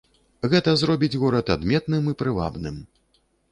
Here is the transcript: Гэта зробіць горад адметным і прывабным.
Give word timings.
Гэта 0.53 0.73
зробіць 0.83 1.09
горад 1.25 1.53
адметным 1.57 2.11
і 2.15 2.17
прывабным. 2.25 2.83